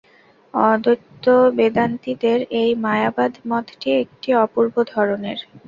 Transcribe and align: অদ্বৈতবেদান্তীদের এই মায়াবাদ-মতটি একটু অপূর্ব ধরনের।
অদ্বৈতবেদান্তীদের 0.53 2.39
এই 2.61 2.69
মায়াবাদ-মতটি 2.83 3.89
একটু 4.03 4.29
অপূর্ব 4.43 4.73
ধরনের। 4.93 5.37